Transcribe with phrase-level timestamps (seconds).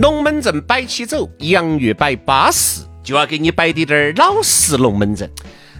[0.00, 5.28] 龙门阵摆起走，洋芋摆巴适，就要给你摆的点儿老式龙门阵。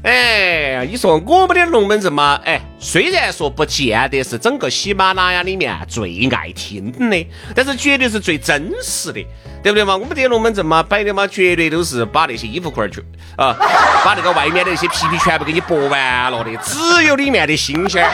[0.03, 2.41] 哎，你说我们的龙门阵嘛？
[2.45, 9.27] 哎，虽然说不见得是整个喜马拉雅里面最爱听的，但是绝对是最真实的，
[9.63, 9.97] 对不对嘛？
[9.97, 13.03] 我们这些龙门阵嘛，摆的嘛，绝对都是把那些衣服裤儿就
[13.37, 13.57] 啊，
[14.05, 18.11] 把那个外面的那些皮皮全部给你剥完了的，只有里面的新鲜儿。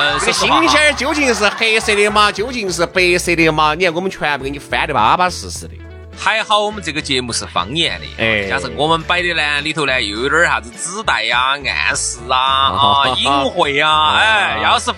[0.00, 2.30] 嗯，这个新鲜儿究竟是黑色的嘛？
[2.30, 3.74] 究竟是白色的嘛？
[3.74, 5.74] 你看我们全部给你翻的巴巴适适的。
[6.18, 12.36] 还好我们这个节目是方言的，哎，加上我们摆的呢，里头呢又有点啥子指代呀、暗示啊、
[12.74, 14.90] 啊隐晦呀，哎，要是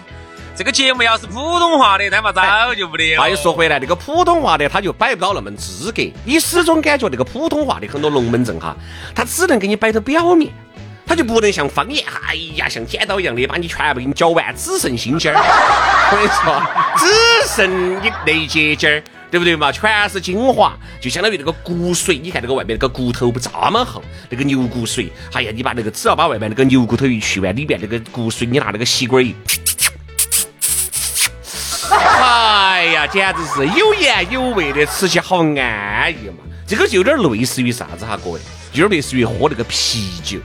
[0.56, 3.20] 这个节目要是普通话的，他妈早就不得了。
[3.20, 8.74] 话又说回来，那个普通话的他就摆不到那么资格，你始终感觉那个普通话的很多龙门阵哈，
[9.14, 10.50] 他只能给你摆到表面，
[11.06, 15.38] 他就不能像方言，哎呀，像剪刀一样的把你全部给你搅完，只剩心尖儿。
[16.12, 16.62] 我跟你说，
[16.96, 19.02] 只剩你那一节尖儿。
[19.30, 19.70] 对不对嘛？
[19.70, 22.20] 全是精华，就相当于那个骨髓。
[22.20, 25.08] 你看那个外面那个骨头不这么厚，那个牛骨髓。
[25.32, 29.34] 哎呀，你把那个只要把外面那个牛骨头一去完，里面那个骨髓，你拿那个吸管一，
[31.90, 36.38] 哎呀，简直是有盐有味的，吃起好安逸嘛。
[36.66, 38.40] 这个就有点类似于啥子哈，各位，
[38.72, 40.38] 有点类似于喝那个啤酒。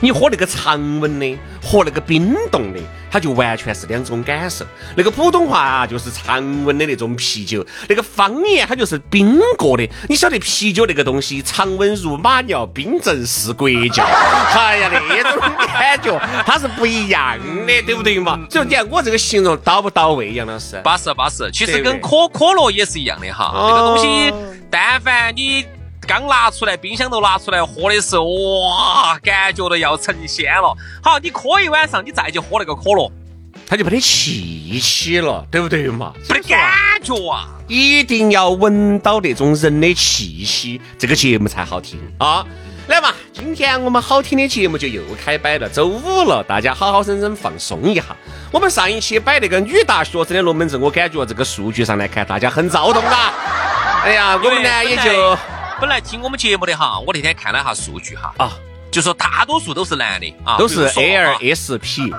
[0.00, 2.80] 你喝那个常温的，和那个冰冻的，
[3.10, 4.64] 它就完全是两种感受。
[4.94, 9.88] 那个普通话啊，就是常温的那种啤酒；那个方言，它就是冰过的。
[10.08, 14.04] 你晓得啤酒那个东西，常温如马尿，冰镇是国窖。
[14.04, 18.38] 哎呀，那种感觉它是不一样的，对不对嘛？
[18.50, 20.80] 所以你看我这个形容到不到位，杨老师？
[20.82, 21.50] 巴适巴适。
[21.52, 24.34] 其实跟可可乐也是一样的哈，这个东西，
[24.70, 25.64] 但凡你。
[26.06, 30.72] 刚拿出来，冰箱头拿出来喝的时候，哇，感觉到要成仙了。
[31.02, 33.10] 好，你喝一晚上，你再去喝那个可乐，
[33.66, 36.12] 它就没得气息了，对不对嘛？
[36.28, 36.70] 没得感
[37.02, 37.48] 觉啊！
[37.66, 42.46] 一定要闻到那种人的气息，这个节目才好听啊！
[42.86, 45.68] 来嘛，今天我们好听的节目就又开摆了。
[45.68, 48.04] 周五了，大家好好生生放松一下。
[48.52, 53.32] 我们上一期摆那个女大学生的龙门阵，我感觉这个数据上来看，大家很躁动啊。
[54.04, 55.55] 哎呀，我们呢也就。
[55.78, 58.52] 本来听我们节目的哈，我那天看了一下数据哈，啊，
[58.90, 62.04] 就说大多数都是男的啊，都是 A R S P。
[62.04, 62.12] 听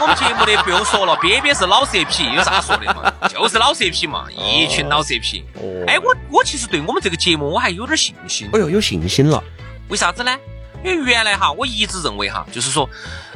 [0.00, 3.12] 我们节目的不用说了，边边是老色皮，有啥说的嘛？
[3.30, 5.44] 就是老色皮嘛，一群老色皮。
[5.54, 5.84] 哦。
[5.86, 8.48] 哎，我我其实对我们这个节目我还有点信心。
[8.52, 9.42] 哎呦，有信心了？
[9.88, 10.36] 为啥子呢？
[10.84, 12.88] 因为原来哈，我一直认为哈，就是说，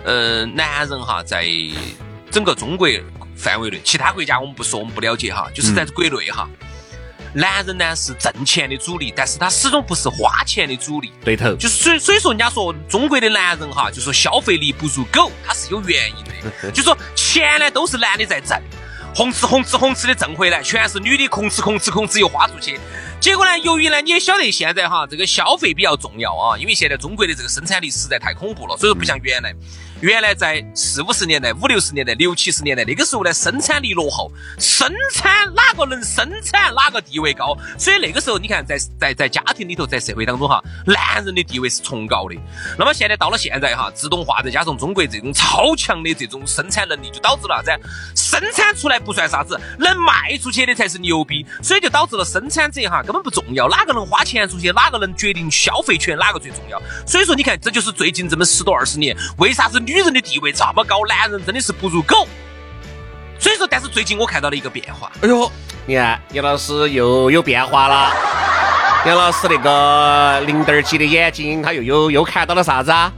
[0.05, 1.47] 呃，男人哈，在
[2.33, 2.89] 整个中国
[3.37, 6.49] 范围内，其他国家我们不说，我们不了解哈，就是在国内哈。
[7.35, 11.13] 男人呢是挣钱的主力，但是他始终不是花钱的主力。
[11.25, 16.71] 对头，就是所以所以说，人家说中国的男人哈，就说消费力不如狗，他是有原因的。
[16.73, 18.61] 就说钱呢都是男的在挣，
[19.15, 22.81] 红吃红吃红吃的挣回来，全是女的空吃空吃空吃又花出去。
[23.21, 29.55] 结果呢，由于呢你也晓得现在哈这个消费比较重要啊，因为现在中国的这个生产力实在太恐怖了，所以说不像原来。
[30.01, 37.59] 原来在四五十年代、五六十年代、六七十年代，那个时候呢，生产力落后，生产哪个能生产，哪个地位高。
[37.77, 42.37] 所以那个时候，你看，在在在家庭里头，在社会当中哈，男人的地位是崇高的。
[42.79, 47.83] 那么现在到了现在哈，自动化再加上中国这种超强的这种生产能力，就导致了啥子？
[48.15, 51.45] 生产出来不算啥子，能卖出去的才是牛逼。
[51.61, 56.81] 所以就导致了生产者哈根本不重要，哪个能花钱出去，哪个能决定消费权，哪个最重要。
[57.05, 59.83] 所以说，你看，这就是最近这么十多二十年，为啥子？
[59.89, 62.29] 女人的地位这么高，男人真的是不如狗。
[63.39, 65.11] 所以说，但是最近我看到了一个变化。
[65.23, 65.51] 哎呦，
[65.87, 68.13] 你看杨老师又有变化了。
[69.07, 73.11] 杨老师那个零点几的眼睛，他又有又看到了啥子啊？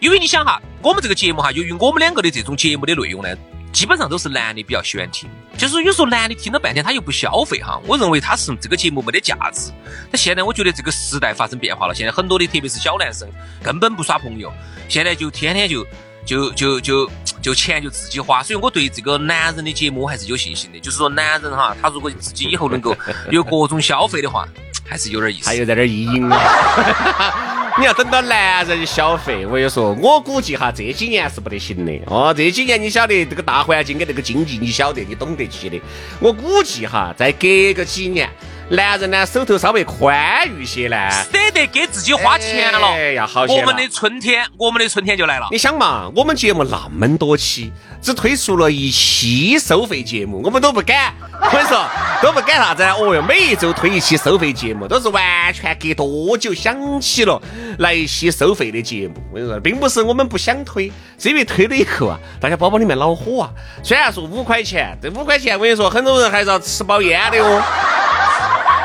[0.00, 3.28] 因为你想哈，我们这个节目哈，由于我们两个的这种节目的内容呢，
[3.74, 5.28] 基本上都是男的比较喜欢听。
[5.58, 7.78] 就是有时候男的听了半天，他又不消费哈。
[7.86, 9.72] 我认为他是这个节目没得价值。
[10.10, 13.28] 但现在我觉得这个时代发生变化了，现在很多的特别是小男生
[13.62, 14.52] 根本不耍朋友。
[14.88, 15.84] 现在就天天就
[16.24, 17.10] 就就就
[17.42, 20.78] 就钱就自己花，所以我对这个男人的节目我还是有信心的。
[20.78, 22.96] 就是说男人哈，他如果自己以后能够
[23.30, 24.48] 有各种消费的话，
[24.88, 25.46] 还是有点意思。
[25.46, 27.50] 还有在这意淫啊！
[27.76, 32.32] 你要等到男人消费，我跟你说，我估计哈这几年是不得行的哦。
[32.32, 35.80] 这几年你晓得这个大环境跟这个经济，你晓得你懂得起的。
[36.20, 38.30] 我估计哈，再隔个几年，
[38.68, 42.92] 男人呢手头稍微宽裕些呢，舍得给自己花钱了。
[42.92, 45.48] 哎呀，好我们的春天，我们的春天就来了。
[45.50, 47.72] 你想嘛，我们节目那么多期，
[48.04, 51.14] 只推出了一期收费节目，我们都不敢。
[51.40, 51.88] 我跟你说，
[52.20, 52.82] 都不敢啥子？
[52.82, 57.40] 哦哟，每一周推一期收费节目，都是完全隔多久想起了
[57.78, 59.14] 来一期收费的节目。
[59.32, 63.50] 我跟你说，并不是我们不想推，是因为推了以后啊，大家包包里面恼火啊。
[63.82, 67.62] 虽然说五块钱，这五块钱我跟你说，很多人还是要吃包烟的哦。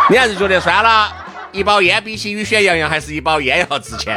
[0.09, 1.11] 你还是觉得算了，
[1.51, 4.15] 一包烟比起雨选洋洋，还是一包烟要值钱。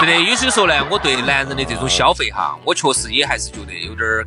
[0.00, 4.26] 对的，有些时候呢，我对男人的这种消费哈，我确实也还是觉得有点儿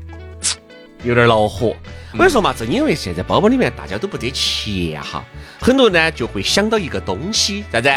[1.03, 1.75] 有点恼火。
[2.11, 5.23] 我跟你说嘛，正因为现在包包里面大家都不得钱哈，
[5.61, 7.89] 很多人呢就会想到一个东西，啥子？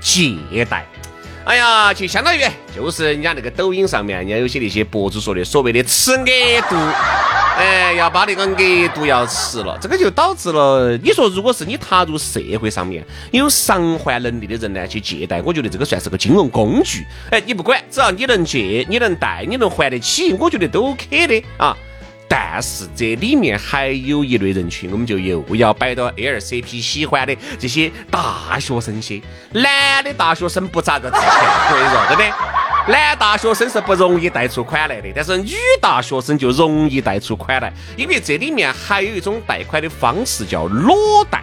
[0.00, 0.84] 借贷。
[1.44, 2.42] 哎呀，就相当于
[2.74, 6.76] 就是人家那个抖音上面，人家有些那些博主说的所谓的吃额度，
[7.60, 17.04] 哎，要把那个额度要吃了，这个就导致了，你说如果是你踏入社会上面有偿还能力的人呢，去借贷，我觉得这个算是个金融工具。
[17.30, 21.76] 哎，你不管，只要你能借，你能贷，你能还得起，我觉得都 OK 的啊。
[22.26, 29.20] 但是这里面还有一类人群，我们就又要摆到 LCP 喜欢的这些大学生些。
[29.52, 32.59] 男的大学生不咋个值钱，我跟你说，真的。
[32.90, 41.42] 男大学生是不容易贷出款来的，但是女大学生就容易贷出款来，因为这里面还有一种贷款的方式叫裸贷。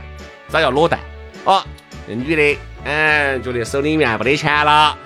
[0.50, 1.00] 啥叫裸贷？
[1.46, 1.64] 哦，
[2.08, 4.98] 这女的，嗯，觉得手里面没得钱了。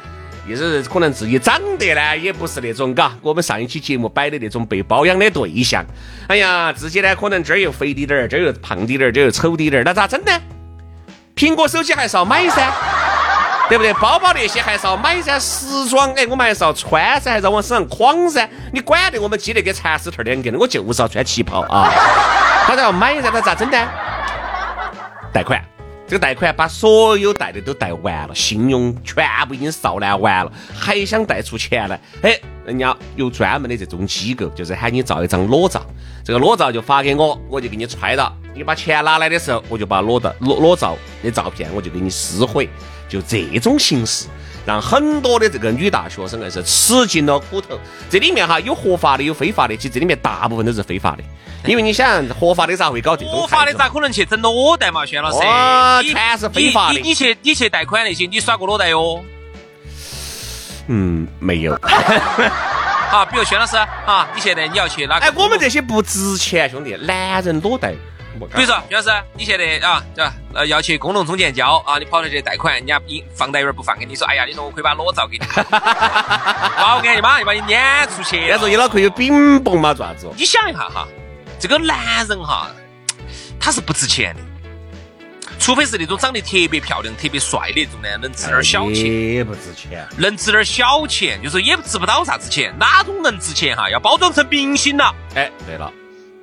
[0.47, 5.85] 意思是可能自己长得呢，也不是那种嘎，我们上一期节目摆的那种被包养的对象。
[6.27, 10.31] 哎呀，自己呢可能这儿又肥滴点儿，这儿又胖滴点儿，这儿又丑滴点儿，那咋整呢？
[11.35, 12.71] 苹果手机还是要买噻，
[13.71, 13.93] 对不对？
[13.93, 18.45] 包包那些还是要买噻，时装哎，我们还是要穿噻，还是要往身上框噻。
[18.73, 21.89] 你管得我们鸡得跟蚕丝头两个的，我就是要穿旗袍啊。
[22.67, 23.77] 他都要买噻，他咋整呢？
[25.31, 25.63] 贷款。
[26.05, 31.97] 这个贷款把所有贷的都贷完了，信用全部已经扫烂完了，还想贷出钱来？
[32.23, 35.81] 哎，人家有专门的这种机构，就是喊你照一张裸照，
[36.25, 38.35] 这个裸照就发给我，我就给你揣到。
[38.53, 42.69] 你把钱拿来的时候，我就把裸的裸裸照的照片我就给你撕毁，
[43.07, 44.27] 就这种形式，
[44.65, 47.79] 让很多的这个女大学生硬是吃尽了苦头。
[48.09, 51.23] 这里面哈有合法的，有非法的，其实这里面大部分都是非法的。
[51.65, 53.33] 因为你想，合法的咋会搞这种？
[53.33, 55.37] 合法的咋可能去整裸贷嘛，轩老师？
[55.45, 56.99] 哇，全是非法的。
[56.99, 59.23] 你去你去贷款那些，你耍过裸贷哟？
[60.87, 61.79] 嗯，没有。
[63.09, 65.25] 好， 比如轩老师啊，你现在你要去哪个？
[65.27, 67.93] 哎，我们这些不值钱，兄弟，男人裸贷。
[68.39, 70.03] 比如说，薛老师，你现在啊，
[70.53, 72.99] 呃，要去工农中建交啊，你跑到去贷款，人家
[73.35, 78.47] 放贷员不放给你说，哎呀，你说我可以把裸照给你，好，我给你马上就把你撵出去。
[78.47, 80.29] 要说你脑壳有饼崩嘛，爪子？
[80.37, 81.07] 你想一下哈。
[81.59, 82.71] 这个男人哈，
[83.59, 84.41] 他是不值钱的，
[85.59, 89.05] 除非是那种长得特别漂亮、特别帅的那种呢，能值点小钱。
[89.35, 92.73] 也不值钱，能值点小钱，就是也值不到啥子钱。
[92.79, 93.87] 哪种能值钱哈？
[93.91, 95.13] 要包装成明星了。
[95.35, 95.93] 哎，对了，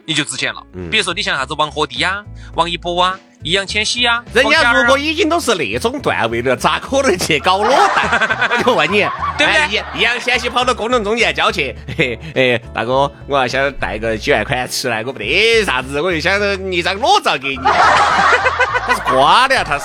[0.09, 0.61] 你就值钱了。
[0.73, 2.25] 嗯，比如说你像啥子王鹤棣呀、
[2.57, 3.17] 王一博啊。
[3.41, 8.49] 易烊千玺呀，人家如果已经都是那种段位了，咋可能去搞裸贷？
[8.51, 9.07] 我就问你，
[9.39, 9.85] 对不对？
[9.95, 16.37] 易烊千玺跑到工农中间交去，嘿，哎，大哥，我要想贷个几万块出来，我不得啥子，我就想
[16.73, 17.63] 一张裸照给你，
[18.89, 19.85] 他是瓜的呀，他是。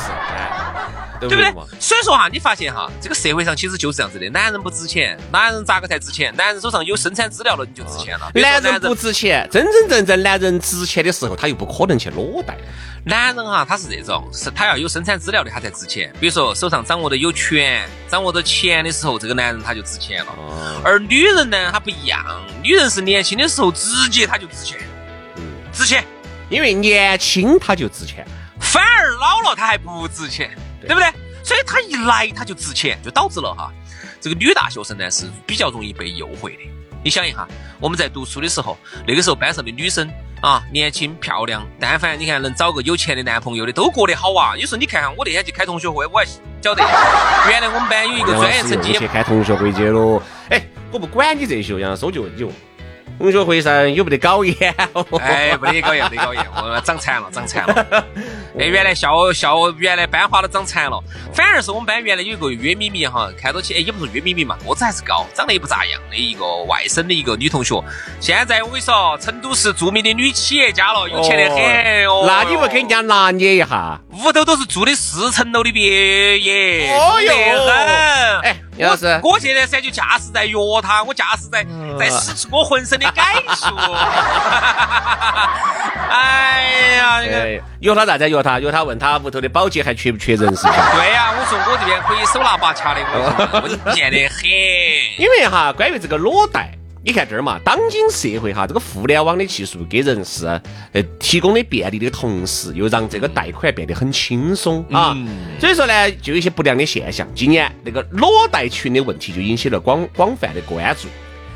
[1.28, 1.80] 对不对？
[1.80, 4.30] 所以说哈，你发现哈，这个社会上其实就是这样子的。
[4.30, 6.34] 男人不值钱，男人咋个才值钱？
[6.36, 8.32] 男人手上有生产资料了，你就值钱了。
[8.36, 12.58] 男人不值钱，真真正正男人值钱的时候，他又不可能去裸贷。
[13.06, 16.14] 男人哈，他是这种，是他要有生产资料的，他才值钱。
[16.20, 20.32] 比如说手上掌握的有权，掌握着钱的时候，这个男人他就值钱了。
[20.86, 22.24] 而女人呢，她不一样，
[22.64, 24.80] 女人是年轻的时候直接他就值钱，
[25.74, 26.06] 值钱，
[26.50, 28.26] 因为年轻他就值钱，
[28.60, 30.56] 反而老了他还不值钱。
[30.88, 31.10] 对不对？
[31.44, 33.70] 所以他一来他就值钱，就导致了哈，
[34.22, 36.58] 这个女大学生呢是比较容易被诱惑的。
[37.04, 37.46] 你想一下，
[37.82, 40.10] 我们在读书的时候，那个时候班上的女生
[40.40, 44.56] 啊，年轻漂亮，但凡你看能找个有钱的男朋友的，都过得好啊。
[44.56, 46.26] 有时候你看看，我那天去开同学会，我还
[46.62, 46.82] 晓得，
[47.50, 50.24] 原来我们班有一个专业成绩去开同学会去了。
[50.50, 52.50] 哎，我不管你这些，杨老师，我就有。
[53.20, 54.56] 同学会上有没得搞研？
[55.22, 58.06] 哎，没得搞研，没得搞研，我长残了，长残了。
[58.60, 61.02] 哎，原来校校原来班花都长残了，
[61.34, 67.82] 反而是我们班原来有一个约咪咪哈，看到起哎也不是约咪咪嘛，个子还是高，长得也不咋样的一个外省的一个女同学。
[68.20, 72.26] 现在我跟你说，成都市著名的女企业家了，有钱得很哦。
[72.28, 74.00] 那你不给人家拿捏一下？
[74.12, 77.34] 屋头都是住的四层楼的别野，哦哟
[77.66, 78.40] 很。
[78.42, 81.66] 哎，杨老师，我现在噻就驾驶在约他，我驾驶在
[82.00, 83.22] 在使出我浑身的解
[83.56, 83.76] 数。
[86.10, 88.30] 哎呀，那个哎，约他咋子？
[88.30, 88.60] 约他？
[88.60, 90.92] 约他问他屋头的保洁还缺不缺人是吧？
[90.96, 94.44] 对呀、我说我这边可以手拿把掐的，我稳健 得很。
[95.18, 96.72] 因为哈，关于这个裸贷，
[97.06, 100.48] 你看这儿嘛，当今社会哈，这个互联网的技术给人是
[100.94, 105.14] 呃提供的便利的同时，又让这个贷款变得很轻松啊。
[105.60, 107.28] 所以说呢，就有一些不良的现象。
[107.36, 111.10] 今年那个裸贷群的问题就引起了广广泛的关注。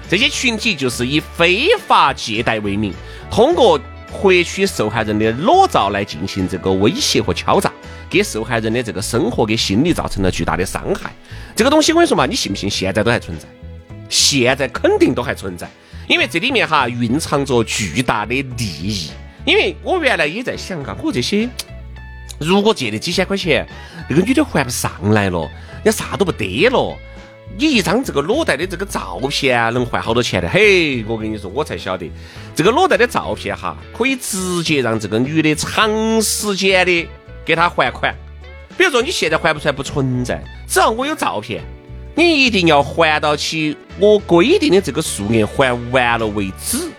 [0.10, 2.94] 这些群体就是以非法借贷为名，
[3.32, 3.80] 通过
[4.12, 7.72] 获取受害人的裸照来进行这个威胁和敲诈，
[8.10, 11.14] 给受害人的这个生活跟心理造成了巨大的伤害。
[11.56, 12.70] 这个东西我跟你说嘛，你信不信？
[12.70, 13.46] 现在都还存在，
[14.10, 15.70] 现在肯定都还存在，
[16.08, 19.10] 因为这里面哈蕴藏着巨大的利益。
[19.46, 21.48] 因为我原来也在想啊，我这些
[22.40, 23.66] 如果借的几千块钱，
[24.10, 25.50] 那个女的还不上来了，
[25.84, 26.98] 人啥都不得了。
[27.58, 30.50] 你一张这个裸贷的这个照片，能换好多钱的？
[30.50, 32.12] 嘿，我跟你说，我才晓得，
[32.54, 37.08] 这个裸贷的照片哈，可以直接让这个女的长时间的
[37.46, 38.14] 给她还款。
[38.78, 41.64] 比如说你现在还不出来不存在，只要我有照片，
[42.18, 46.92] 你一定要还到起我规定的这个数额还完了为止。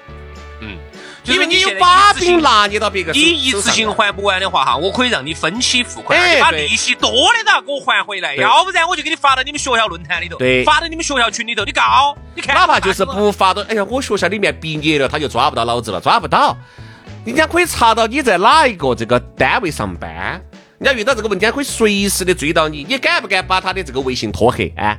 [0.61, 0.79] 嗯
[1.25, 16.57] 因为你有把柄拿捏到别个你一次性还不完的话哈，我可以让你分期付款，把利息多的都要给我还回来，要不然我就给你发到你们学校论坛里头，对发到你们学校群里头，你告，你看，哪怕就是不发到，哎呀，我学校里面毕业了，他就抓不到老子了，抓不到。
[17.27, 20.43] 人家可以查到你在哪一个这个单位上班，
[20.79, 22.85] 人家遇到这个问题，可以随时的追到你。
[22.89, 24.73] 你敢不敢把他的这个微信拖黑？
[24.77, 24.97] 哎，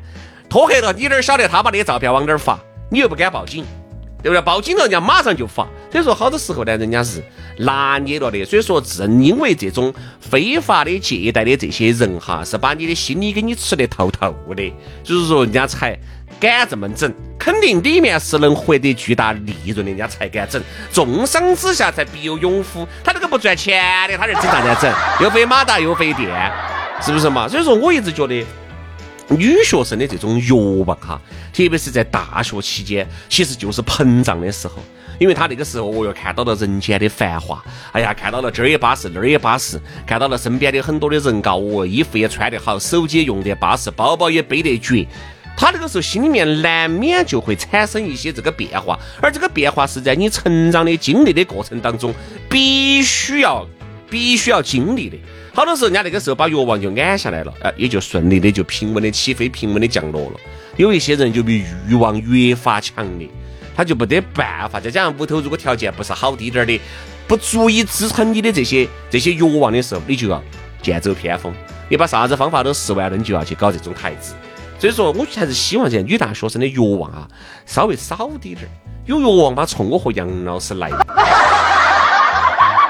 [0.50, 2.60] 拖黑了，你哪晓得他把那些照片往哪儿发？
[2.92, 3.64] 你又不敢报警，
[4.22, 4.42] 对不对？
[4.42, 5.66] 报警了，人家马上就发。
[5.90, 7.24] 所以说，好多时候呢，人家是
[7.60, 8.44] 拿捏了的。
[8.44, 15.98] 所以说，正因为这种非法的借贷的这些人哈，是把你的心理给你吃得透透的，就是说人家才
[16.40, 17.14] 敢这么整。
[17.38, 20.62] 肯定里面是能获得巨大利润的，人家才敢整。
[20.92, 22.88] 重赏之下才必有勇夫。
[23.04, 24.94] 他这个不赚钱的，他这整啥子整？
[25.22, 26.52] 又费马达又费电，
[27.02, 27.48] 是不是嘛？
[27.48, 28.46] 所以说我一直觉得。
[29.32, 31.22] 女学生的这种欲望哈，
[31.54, 34.78] 特别是在大学期间，其实就是膨胀的时候，
[35.20, 45.06] 因为他那个时候我又看到了人间的繁华，哎呀，看到了这儿也巴适，那儿也巴适，看到了身边的很多的人嘎，哦，衣服也穿得好，手机也用得巴适，包包也背得绝。
[45.60, 52.14] 他那个时候心里面难免就会产生一些这个变化，而这个变化是在你成长的经历的过程当中
[52.50, 53.68] 必须要
[54.10, 55.18] 必须要经历的。
[55.54, 60.40] 好多时候，人家那个时候把欲望就按下来了，呃，也就顺利的就平稳的起飞，平稳的降落了。
[60.78, 63.28] 有一些人就比欲望越发强烈，
[63.76, 64.80] 他就没得办法。
[64.80, 66.80] 再加上屋头如果条件不是好滴点儿的，
[67.28, 70.42] 不足以支撑你的这些这些欲望的时候，你就要
[70.82, 71.54] 剑走偏锋。
[71.90, 74.34] 你把啥子方法都试完了，你就要去搞这种台子。
[74.80, 77.28] 所以说，我还是希望现在女大学生的欲望啊，
[77.66, 78.70] 稍微少滴点儿。
[79.06, 80.90] 有欲望嘛，冲我和杨老师来。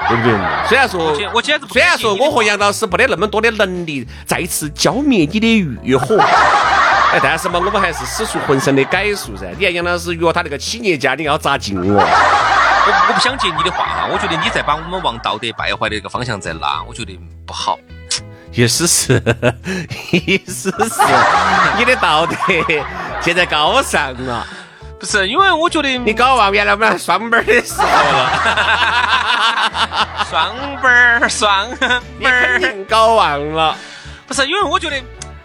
[0.08, 0.32] 对不对？
[0.68, 6.16] 虽然说我简直虽然说我和杨老师没得那么多的能力再次浇灭你的欲火，
[7.14, 9.46] 哎，但是嘛，我们还是使出浑身的解数噻。
[9.56, 12.00] 你看杨老师约他那个企业家，你要咋进我？
[12.02, 17.16] 我我不想接你的话哈，我觉得你在把我们往道德败坏的一个方向在拉，我觉得
[17.46, 17.78] 不好。
[18.52, 19.22] 意思是，
[20.12, 21.00] 意思是，
[21.78, 22.36] 你的道德
[23.20, 24.46] 现在高尚了。
[24.98, 28.30] 不是，因为我觉得你搞忘原来我们双班儿的时候了，
[30.28, 31.70] 双班儿双
[32.20, 33.74] 班儿，定搞忘了。
[34.26, 34.96] 不是，因为我觉得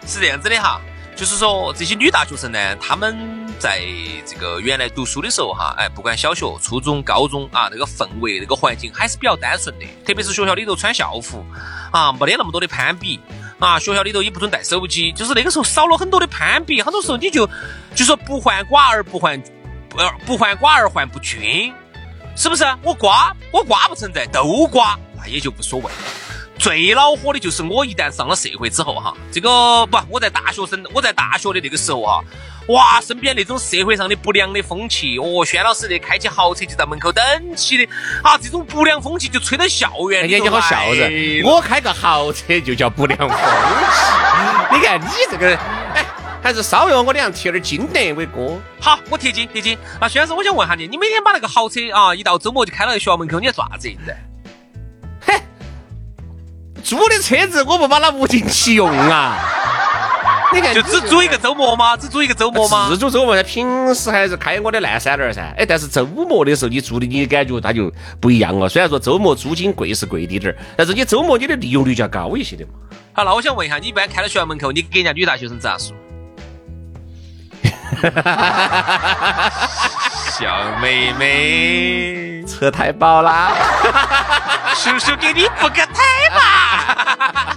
[0.06, 0.82] 是这样子的哈，
[1.16, 3.16] 就是说这些女大学生呢，她们
[3.60, 3.82] 在
[4.26, 11.46] 这个原来读书的时候哈，哎，不管小学、初中、高中啊，那个氛围、那个环境还是比较单纯的，特别是学校里头穿校服
[11.92, 13.20] 啊，没得那么多的攀比。
[13.58, 17.50] 啊，学校里头也不准带手机，就是那个时候少了很多的攀比，很多时候你就
[17.96, 19.42] 就说不患寡而不患
[19.88, 21.74] 不不患寡而患不均，
[22.36, 22.66] 是不是？
[22.84, 25.90] 我瓜我瓜不存在，都瓜那也就无所谓。
[26.60, 32.22] 最恼火的就是我一旦上了社会之后哈，这个不，我在大学生，我在大学的那个时候哈，
[32.68, 37.24] 哇，身边那种社会上的不良的风气，哦，轩老师的开起豪车就在门口等
[37.56, 37.88] 起的，
[38.24, 43.36] 啊，这种不良风气就吹到校园里头人家就好笑来人，我开个豪车就叫不良风气。
[44.72, 45.56] 你看你这个，
[45.94, 46.04] 哎，
[46.42, 48.60] 还是稍微往我脸上贴点金那伟哥。
[48.80, 49.78] 好，我贴金贴金。
[50.02, 53.88] 那薛老师，我想问下你，你每天把那个豪车啊，一到周末就开到学校门口，你要做啥子？
[55.22, 55.40] 嘿，
[56.84, 59.38] 租的车子我不把它物尽其用啊。
[60.56, 61.98] 你看，就只租一个周末吗？
[61.98, 62.88] 只租一个周末吗？
[62.90, 65.54] 自租周末，平时还是开我的烂三轮噻。
[65.58, 68.70] 哎，但是周末的时候你租的，你感觉它就不一样了。
[68.70, 72.72] 虽然说周末租金贵是贵滴点儿，但是你周末你的利用率就要高一些的嘛。
[73.14, 75.96] 好，那我想问一下，你一般开到学校门口，你给人家女大学生咋说？
[80.38, 83.54] 小妹妹，车太爆啦，
[84.76, 86.04] 叔叔给你补个胎
[86.36, 87.56] 吧。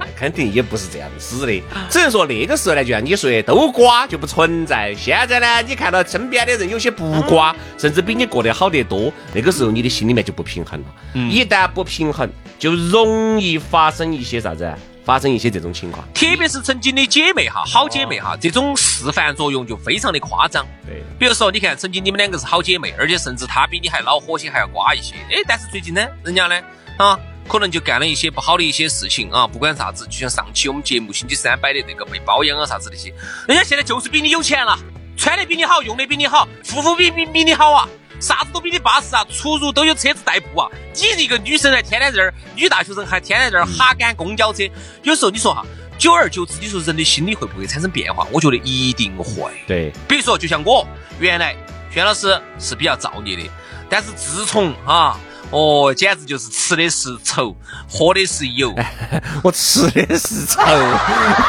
[0.20, 4.94] 肯定也不是这样子的，只能说那个时候呢，就像你说的，都瓜就不存在。
[4.94, 10.86] 现在呢，你看到身边的人有些不瓜，甚至比你过得好得多，那个时候你的心里面就不平衡了。
[11.14, 14.70] 一旦不平衡，就容易发生一些啥子？
[15.02, 20.64] 发生一些这种情况，特别是曾经的姐妹哈，好姐妹哈，这种示范作用就非常的夸张。
[20.86, 25.14] 对，比如说，你看，曾经你们两个是好姐妹，而且甚至她比你还恼火些，还要瓜一些。
[25.30, 26.60] 哎，但是最近呢，人家呢，
[26.98, 27.18] 啊，
[27.48, 33.12] 可能就干了一些不好的一些事情啊，不管啥子，就像上期我们节目星期三摆的那个被包养啊啥子那些，
[33.48, 34.78] 人家现在就是比你有钱了，
[35.16, 37.88] 穿的比你好，用的比你好，护肤比比比你好啊。
[38.20, 40.68] 啥子都比你巴适啊，出入都有车子代步啊。
[40.94, 44.62] 你一个女生还天天在这儿，女大学生还天天在这儿哈赶公交车。
[45.02, 45.64] 有时候你说哈，
[45.98, 48.26] 久而久之，你说人的心理会不会产生变化？
[48.30, 49.50] 我觉得一定会。
[49.66, 50.86] 对，比如说，就像我
[51.18, 51.56] 原来
[51.90, 53.42] 轩老师是比较造孽的，
[53.88, 55.18] 但是自从啊。
[55.50, 57.54] 哦，简直就是吃的是愁，
[57.90, 58.72] 喝的是油。
[59.42, 60.60] 我吃的是愁，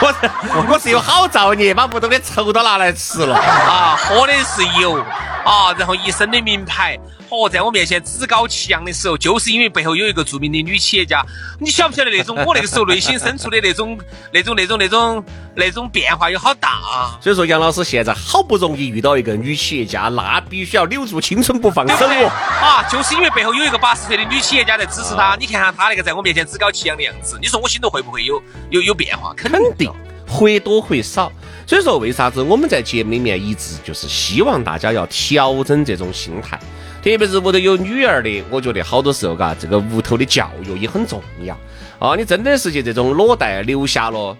[0.01, 3.95] 我我是有好造孽，把屋头的愁都拿来吃了啊！
[3.97, 4.97] 喝的是油
[5.45, 6.97] 啊，然后一身的名牌。
[7.29, 11.25] 哦，在我面前趾高气扬的时候，就是因为背后有一个著名的女企业家。
[11.61, 13.97] 你晓不晓得那种我那个时候内心深处的那种、
[14.33, 15.23] 那种、那种、那种、
[15.55, 17.17] 那种变化有好大？
[17.21, 22.27] 所以说，杨老师现在好不容易遇到一个女企业家，那必须要留住青春不放手哦。
[22.61, 25.37] 啊，就是因为背后有一个八十岁的女企业家在支持他。
[25.39, 29.33] 你看看他那个在我面前趾高气扬的样子，你说我心头会不会有有有变化？
[29.37, 29.89] 肯定，
[30.31, 31.31] 或多或少。
[31.67, 36.57] 所以说，为啥子我们在节目里面一直就是希望大家要调整这种心态？
[37.03, 41.57] 特别是屋头有女儿的，我觉得好多时候，嘎，这个屋头的教育也很重要
[41.97, 42.15] 啊！
[42.15, 44.37] 你真的是去这种裸贷留下了，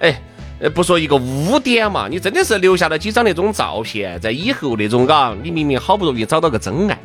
[0.00, 0.20] 哎，
[0.74, 6.98] 不说一个污点嘛，你真的是留下了几张那种照片，在以后那种，嘎，你明明好不容易找到个真爱。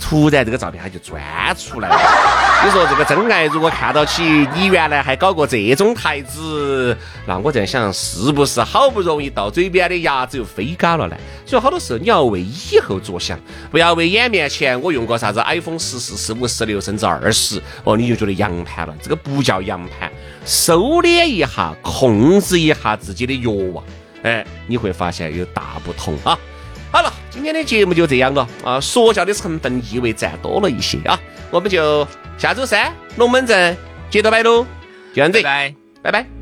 [0.00, 1.20] 突然这个照片他就钻
[1.56, 1.96] 出来了，
[2.64, 4.22] 你说这个真爱如果看到起
[4.54, 11.16] 你原来还搞过这种台子，那我在想是不是好不容易到嘴边的牙子又飞嘎了呢？
[11.44, 13.38] 所以好多时候你要为以后着想，
[13.70, 20.10] 不要为眼面前我用过啥子 iPhone 十四、十五、十六甚至二十哦，你就觉得洋盘了，这个不叫洋盘，
[20.44, 23.84] 收敛一下，控制一下自己的欲望，
[24.22, 26.38] 哎，你会发现有大不同啊。
[27.36, 28.80] 今天的节目就这样了啊！
[28.80, 31.20] 说教的成分意味占多了一些啊，
[31.50, 33.76] 我们就下周三龙门阵
[34.08, 34.62] 接着摆喽，
[35.12, 36.35] 就这样子，拜拜拜。